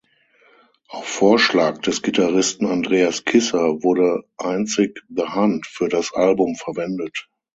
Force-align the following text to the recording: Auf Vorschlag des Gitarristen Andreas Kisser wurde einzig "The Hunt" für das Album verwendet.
Auf 0.87 1.05
Vorschlag 1.05 1.77
des 1.77 2.01
Gitarristen 2.01 2.65
Andreas 2.65 3.23
Kisser 3.23 3.83
wurde 3.83 4.23
einzig 4.35 4.99
"The 5.09 5.25
Hunt" 5.35 5.67
für 5.67 5.89
das 5.89 6.11
Album 6.15 6.55
verwendet. 6.55 7.29